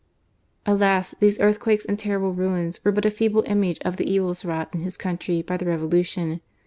[0.65, 1.13] Alas!
[1.19, 4.79] these earthquakes and terrible ruins were but a feeble image of the evils wrought in
[4.81, 6.41] his country by the Revolution.